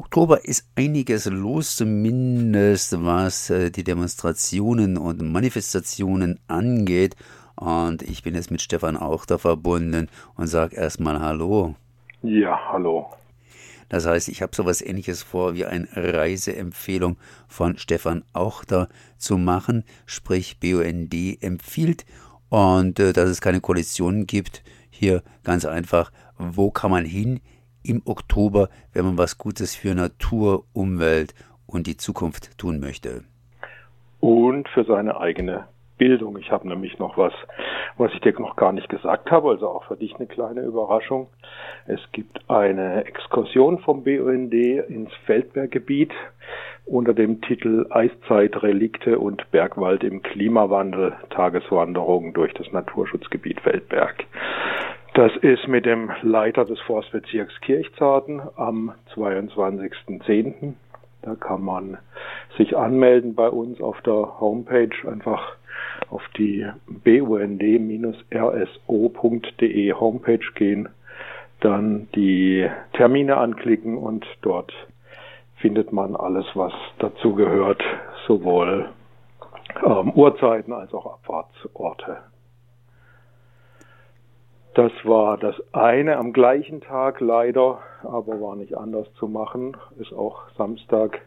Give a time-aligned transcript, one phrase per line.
[0.00, 7.16] Oktober ist einiges los, zumindest was äh, die Demonstrationen und Manifestationen angeht.
[7.54, 11.74] Und ich bin jetzt mit Stefan auch da verbunden und sage erstmal Hallo.
[12.22, 13.10] Ja, hallo.
[13.90, 18.88] Das heißt, ich habe sowas ähnliches vor, wie eine Reiseempfehlung von Stefan Auchter
[19.18, 22.06] zu machen, sprich BUND empfiehlt
[22.48, 24.62] und äh, dass es keine Koalitionen gibt.
[24.88, 27.40] Hier ganz einfach, wo kann man hin
[27.82, 31.34] im Oktober, wenn man was Gutes für Natur, Umwelt
[31.66, 33.24] und die Zukunft tun möchte?
[34.20, 35.66] Und für seine eigene
[36.00, 36.38] Bildung.
[36.38, 37.34] Ich habe nämlich noch was,
[37.98, 41.28] was ich dir noch gar nicht gesagt habe, also auch für dich eine kleine Überraschung.
[41.86, 46.12] Es gibt eine Exkursion vom BUND ins Feldberggebiet
[46.86, 54.24] unter dem Titel Eiszeit, Relikte und Bergwald im Klimawandel, Tageswanderung durch das Naturschutzgebiet Feldberg.
[55.20, 60.72] Das ist mit dem Leiter des Forstbezirks Kirchzarten am 22.10.
[61.20, 61.98] Da kann man
[62.56, 65.56] sich anmelden bei uns auf der Homepage, einfach
[66.08, 67.52] auf die bund-rso.de
[69.92, 70.88] Homepage gehen,
[71.60, 74.72] dann die Termine anklicken und dort
[75.56, 77.82] findet man alles, was dazu gehört,
[78.26, 78.88] sowohl
[79.84, 82.16] ähm, Uhrzeiten als auch Abfahrtsorte.
[84.80, 89.76] Das war das eine am gleichen Tag leider, aber war nicht anders zu machen.
[89.98, 91.20] Ist auch Samstag,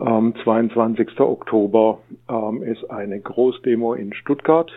[0.00, 1.20] ähm, 22.
[1.20, 4.72] Oktober, ähm, ist eine Großdemo in Stuttgart.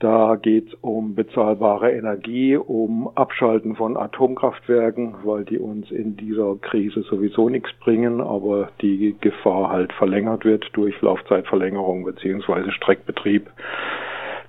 [0.00, 6.56] Da geht es um bezahlbare Energie, um Abschalten von Atomkraftwerken, weil die uns in dieser
[6.56, 13.48] Krise sowieso nichts bringen, aber die Gefahr halt verlängert wird durch Laufzeitverlängerung beziehungsweise Streckbetrieb.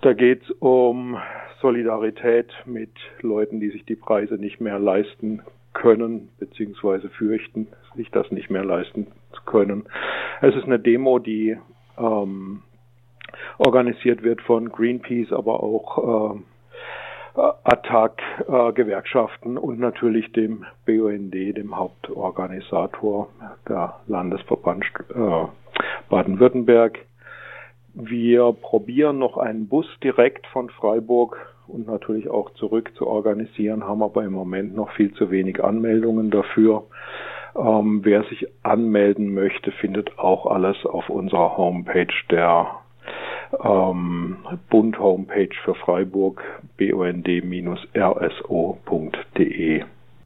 [0.01, 1.19] Da geht es um
[1.61, 5.41] Solidarität mit Leuten, die sich die Preise nicht mehr leisten
[5.73, 9.87] können, beziehungsweise fürchten, sich das nicht mehr leisten zu können.
[10.41, 11.57] Es ist eine Demo, die
[11.97, 12.63] ähm,
[13.57, 21.77] organisiert wird von Greenpeace, aber auch äh, Attac, äh, Gewerkschaften und natürlich dem BUND, dem
[21.77, 23.29] Hauptorganisator
[23.67, 25.45] der Landesverband äh,
[26.09, 26.99] Baden-Württemberg.
[27.93, 31.37] Wir probieren noch einen Bus direkt von Freiburg
[31.69, 36.31] und natürlich auch zurück zu organisieren, haben aber im Moment noch viel zu wenig Anmeldungen
[36.31, 36.83] dafür.
[37.55, 42.79] Ähm, wer sich anmelden möchte, findet auch alles auf unserer Homepage der
[43.63, 44.37] ähm,
[44.69, 46.41] Bund-Homepage für Freiburg
[46.77, 47.33] bund-rso.de.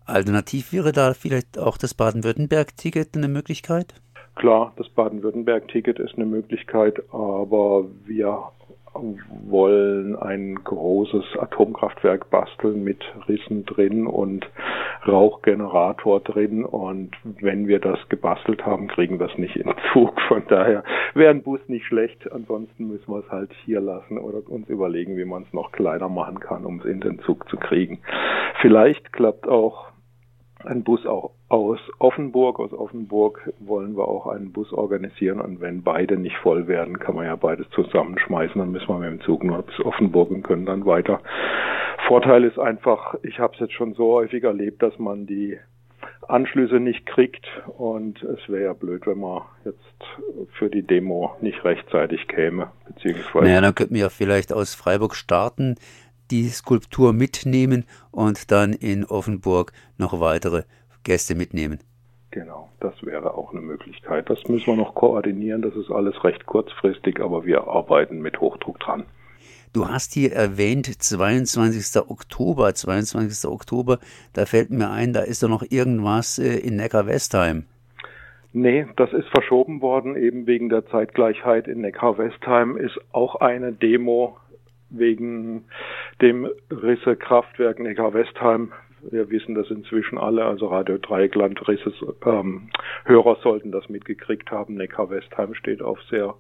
[0.06, 3.94] Alternativ wäre da vielleicht auch das Baden-Württemberg-Ticket eine Möglichkeit?
[4.36, 8.52] Klar, das Baden-Württemberg-Ticket ist eine Möglichkeit, aber wir
[8.94, 14.48] wollen ein großes Atomkraftwerk basteln mit Rissen drin und
[15.08, 17.12] Rauchgenerator drin und
[17.42, 20.20] wenn wir das gebastelt haben, kriegen wir es nicht in Zug.
[20.28, 20.84] Von daher
[21.14, 22.32] wäre ein Bus nicht schlecht.
[22.32, 26.10] Ansonsten müssen wir es halt hier lassen oder uns überlegen, wie man es noch kleiner
[26.10, 28.00] machen kann, um es in den Zug zu kriegen.
[28.62, 29.93] Vielleicht klappt auch
[30.66, 32.60] ein Bus auch aus Offenburg.
[32.60, 37.16] Aus Offenburg wollen wir auch einen Bus organisieren und wenn beide nicht voll werden, kann
[37.16, 38.60] man ja beides zusammenschmeißen.
[38.60, 41.22] Dann müssen wir mit dem Zug nur bis Offenburg und können dann weiter.
[42.08, 45.58] Vorteil ist einfach, ich habe es jetzt schon so häufig erlebt, dass man die
[46.28, 47.46] Anschlüsse nicht kriegt
[47.78, 49.80] und es wäre ja blöd, wenn man jetzt
[50.58, 53.46] für die Demo nicht rechtzeitig käme, beziehungsweise.
[53.46, 55.76] Naja, dann könnten wir ja vielleicht aus Freiburg starten,
[56.32, 60.64] die Skulptur mitnehmen und dann in Offenburg noch weitere
[61.04, 61.80] Gäste mitnehmen.
[62.32, 64.30] Genau, das wäre auch eine Möglichkeit.
[64.30, 65.62] Das müssen wir noch koordinieren.
[65.62, 69.06] Das ist alles recht kurzfristig, aber wir arbeiten mit Hochdruck dran.
[69.72, 72.02] Du hast hier erwähnt 22.
[72.08, 73.50] Oktober, 22.
[73.50, 74.00] Oktober,
[74.34, 77.66] da fällt mir ein, da ist doch noch irgendwas äh, in Neckar-Westheim.
[78.52, 84.38] Nee, das ist verschoben worden, eben wegen der Zeitgleichheit in Neckar-Westheim ist auch eine Demo
[84.94, 85.66] wegen
[86.22, 88.72] dem Risse Kraftwerk Neckar-Westheim.
[89.12, 91.94] Wir wissen das inzwischen alle, also Radio Dreieckland Risses
[92.26, 92.70] ähm,
[93.04, 94.76] Hörer sollten das mitgekriegt haben.
[94.76, 96.36] Neckar-Westheim steht auf sehr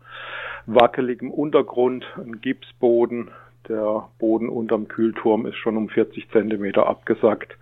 [0.65, 3.31] wackeligem Untergrund, ein Gipsboden.
[3.67, 7.57] Der Boden unterm Kühlturm ist schon um 40 Zentimeter abgesackt.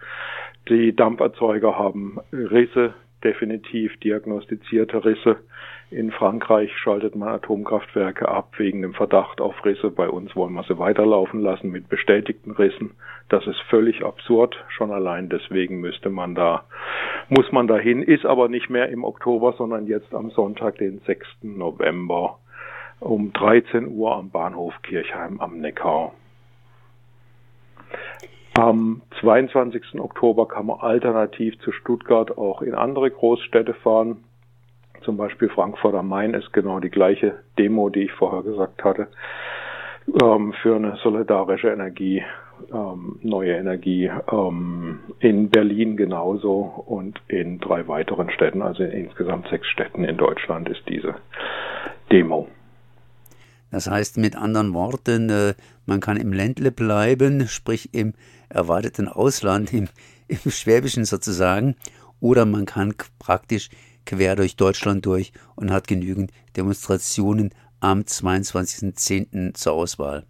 [0.69, 5.37] Die Dampferzeuger haben Risse, definitiv diagnostizierte Risse.
[5.89, 9.91] In Frankreich schaltet man Atomkraftwerke ab wegen dem Verdacht auf Risse.
[9.91, 12.91] Bei uns wollen wir sie weiterlaufen lassen mit bestätigten Rissen.
[13.29, 14.55] Das ist völlig absurd.
[14.69, 16.63] Schon allein deswegen müsste man da,
[17.29, 21.27] muss man dahin, ist aber nicht mehr im Oktober, sondern jetzt am Sonntag, den 6.
[21.43, 22.39] November
[23.01, 26.13] um 13 Uhr am Bahnhof Kirchheim am Neckar.
[28.61, 29.99] Am 22.
[29.99, 34.17] Oktober kann man alternativ zu Stuttgart auch in andere Großstädte fahren.
[35.03, 39.07] Zum Beispiel Frankfurt am Main ist genau die gleiche Demo, die ich vorher gesagt hatte,
[40.21, 42.21] ähm, für eine solidarische Energie,
[42.71, 44.11] ähm, neue Energie.
[44.31, 50.17] Ähm, in Berlin genauso und in drei weiteren Städten, also in insgesamt sechs Städten in
[50.17, 51.15] Deutschland ist diese
[52.11, 52.47] Demo.
[53.71, 55.53] Das heißt mit anderen Worten, äh,
[55.91, 58.13] man kann im Ländle bleiben, sprich im
[58.47, 59.89] erweiterten Ausland, im,
[60.29, 61.75] im Schwäbischen sozusagen,
[62.21, 63.69] oder man kann praktisch
[64.05, 69.53] quer durch Deutschland durch und hat genügend Demonstrationen am 22.10.
[69.53, 70.23] zur Auswahl.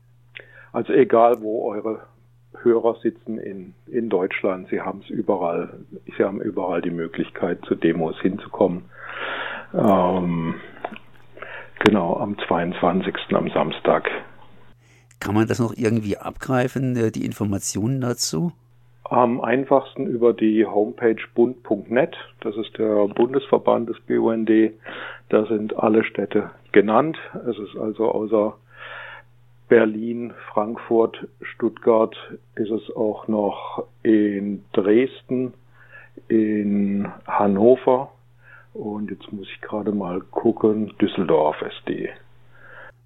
[0.73, 1.99] Also egal, wo eure
[2.63, 5.85] Hörer sitzen in, in Deutschland, sie haben es überall,
[6.17, 8.85] sie haben überall die Möglichkeit, zu Demos hinzukommen.
[9.75, 10.55] Ähm,
[11.85, 13.13] genau, am 22.
[13.35, 14.09] am Samstag.
[15.21, 18.51] Kann man das noch irgendwie abgreifen, äh, die Informationen dazu?
[19.03, 22.15] Am einfachsten über die Homepage bund.net.
[22.39, 24.49] Das ist der Bundesverband des BUND.
[25.29, 27.17] Da sind alle Städte genannt.
[27.47, 28.55] Es ist also außer
[29.69, 32.15] Berlin, Frankfurt, Stuttgart
[32.55, 35.53] ist es auch noch in Dresden,
[36.29, 38.11] in Hannover
[38.73, 42.09] und jetzt muss ich gerade mal gucken, Düsseldorf ist die.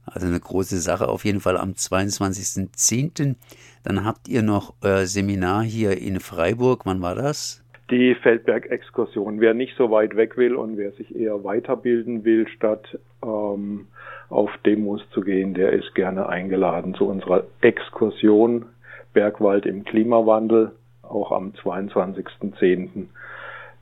[0.05, 3.35] Also eine große Sache auf jeden Fall am 22.10.
[3.83, 6.85] Dann habt ihr noch euer Seminar hier in Freiburg.
[6.85, 7.63] Wann war das?
[7.91, 9.39] Die Feldberg-Exkursion.
[9.39, 13.87] Wer nicht so weit weg will und wer sich eher weiterbilden will, statt ähm,
[14.29, 18.65] auf Demos zu gehen, der ist gerne eingeladen zu unserer Exkursion
[19.13, 20.71] Bergwald im Klimawandel,
[21.03, 23.05] auch am 22.10.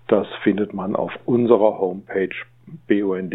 [0.07, 2.35] Das findet man auf unserer Homepage
[2.87, 3.33] bund-rso.de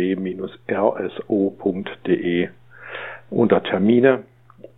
[3.31, 4.25] unter Termine.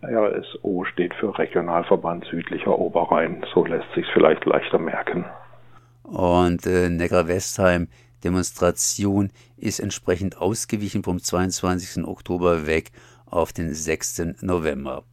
[0.03, 3.45] RSO steht für Regionalverband Südlicher Oberrhein.
[3.53, 5.25] So lässt sich vielleicht leichter merken.
[6.03, 7.87] Und äh, Neckar-Westheim
[8.23, 12.03] Demonstration ist entsprechend ausgewichen vom 22.
[12.05, 12.91] Oktober weg
[13.25, 14.41] auf den 6.
[14.41, 15.03] November.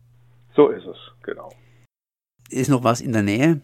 [0.54, 1.50] So ist es, genau.
[2.50, 3.60] Ist noch was in der Nähe?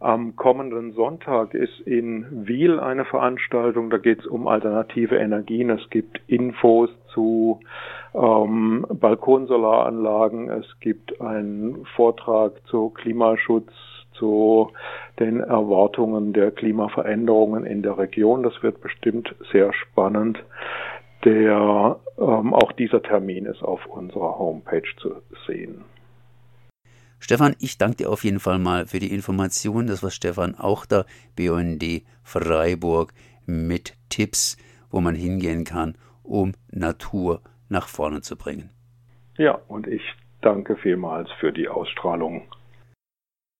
[0.00, 5.70] Am kommenden Sonntag ist in Wiel eine Veranstaltung, da geht es um alternative Energien.
[5.70, 7.60] Es gibt Infos zu
[8.14, 13.70] ähm, Balkonsolaranlagen, es gibt einen Vortrag zu Klimaschutz,
[14.14, 14.70] zu
[15.18, 18.42] den Erwartungen der Klimaveränderungen in der Region.
[18.42, 20.42] Das wird bestimmt sehr spannend.
[21.24, 25.14] Der, ähm, auch dieser Termin ist auf unserer Homepage zu
[25.46, 25.84] sehen.
[27.24, 29.86] Stefan, ich danke dir auf jeden Fall mal für die Information.
[29.86, 31.06] Das war Stefan auch da,
[31.36, 31.82] BUND
[32.22, 33.14] Freiburg,
[33.46, 34.58] mit Tipps,
[34.90, 37.40] wo man hingehen kann, um Natur
[37.70, 38.68] nach vorne zu bringen.
[39.38, 40.02] Ja, und ich
[40.42, 42.42] danke vielmals für die Ausstrahlung